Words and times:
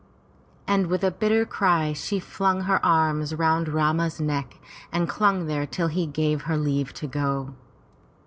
And 0.67 0.87
with 0.87 1.03
a 1.03 1.11
bitter 1.11 1.45
cry 1.45 1.93
she 1.93 2.19
flung 2.19 2.61
her 2.61 2.83
arms 2.83 3.35
round 3.35 3.69
Rama's 3.69 4.19
neck 4.19 4.57
and 4.91 5.07
clung 5.07 5.45
there 5.45 5.67
till 5.67 5.89
he 5.89 6.07
gave 6.07 6.41
her 6.49 6.57
leave 6.57 6.91
to 6.95 7.05
go. 7.05 7.53